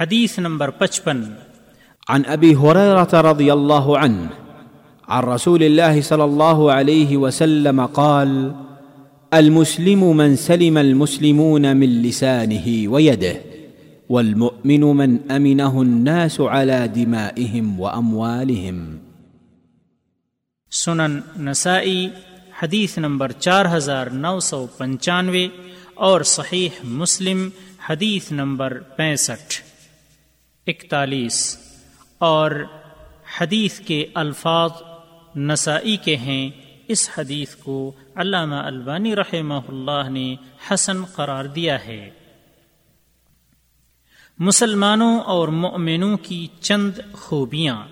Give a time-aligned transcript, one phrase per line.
[0.00, 1.22] حدیث نمبر پچپن۔
[2.08, 4.28] عن ابي هريره رضي الله عنه
[5.08, 8.52] عن رسول الله صلى الله عليه وسلم قال
[9.32, 13.34] المسلم من سلم المسلمون من لسانه ويده
[14.10, 18.96] والمؤمن من امنه الناس على دمائهم واموالهم
[20.70, 22.08] سنن نسائی
[22.62, 25.48] حدیث نمبر چار ہزار نو سو پنچانوے
[25.94, 27.48] اور صحیح مسلم
[27.90, 29.65] حدیث نمبر پینسٹھ۔
[30.66, 31.58] اکتالیس
[32.18, 32.50] اور
[33.40, 34.70] حدیث کے الفاظ
[35.36, 36.50] نسائی کے ہیں۔
[36.88, 40.36] اس حدیث کو علامہ البانی رحمہ اللہ نے
[40.70, 42.10] حسن قرار دیا ہے۔
[44.38, 47.86] مسلمانوں اور مؤمنوں کی چند خوبیاں۔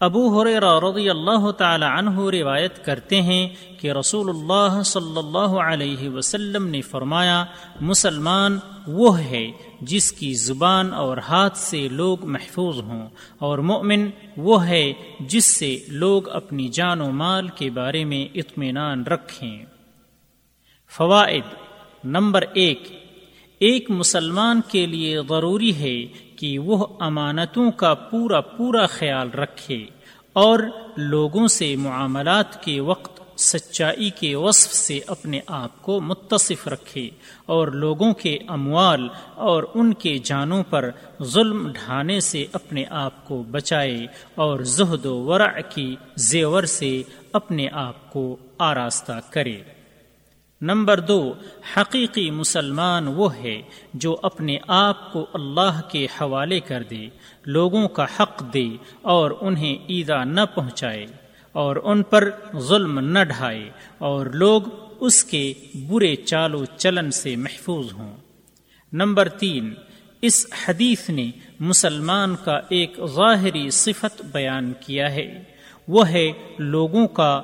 [0.00, 3.48] ابو حریرہ رضی اللہ تعالی عنہ روایت کرتے ہیں
[3.80, 7.44] کہ رسول اللہ صلی اللہ علیہ وسلم نے فرمایا،
[7.80, 9.50] مسلمان، وہ ہے
[9.80, 13.06] جس کی زبان اور ہاتھ سے لوگ محفوظ ہوں،
[13.38, 19.02] اور مومن، وہ ہے جس سے لوگ اپنی جان و مال کے بارے میں اطمینان
[19.02, 19.64] رکھیں۔
[20.92, 21.54] فوائد،
[22.04, 22.88] نمبر ایک
[23.60, 29.86] ایک مسلمان کے لیے ضروری ہے کہ وہ امانتوں کا پورا پورا خیال رکھے
[30.32, 30.58] اور
[30.96, 37.10] لوگوں سے معاملات کے وقت سچائی کے وصف سے اپنے آپ کو متصف رکھے
[37.46, 40.90] اور لوگوں کے اموال اور ان کے جانوں پر
[41.22, 47.68] ظلم ڈھانے سے اپنے آپ کو بچائے اور زہد و ورع کی زیور سے اپنے
[47.72, 49.79] آپ کو آراستہ کرے۔
[50.62, 51.32] نمبر دو،
[51.76, 53.62] حقیقی مسلمان وہ ہے
[53.94, 57.08] جو اپنے آپ کو اللہ کے حوالے کر دے،
[57.46, 58.68] لوگوں کا حق دے
[59.02, 61.06] اور انہیں ایدا نہ پہنچائے
[61.52, 64.62] اور ان پر ظلم نہ ڈھائے اور لوگ
[65.00, 65.54] اس کے
[65.88, 68.16] برے چال و چلن سے محفوظ ہوں۔
[68.92, 69.74] نمبر تین،
[70.22, 71.30] اس حدیث نے
[71.60, 75.44] مسلمان کا ایک ظاہری صفت بیان کیا ہے۔
[75.88, 77.42] وہ ہے لوگوں کا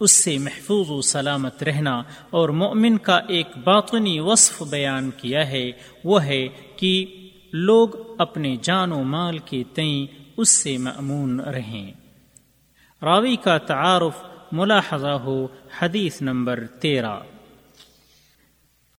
[0.00, 5.70] اس سے محفوظ و سلامت رہنا اور مومن کا ایک باطنی وصف بیان کیا ہے،
[6.04, 7.06] وہ ہے کہ
[7.52, 10.06] لوگ اپنے جان و مال کے تئیں
[10.36, 11.92] اس سے معمون رہیں۔
[13.02, 15.46] راوی کا تعارف ملاحظہ ہو
[15.78, 17.16] حدیث نمبر تیرہ۔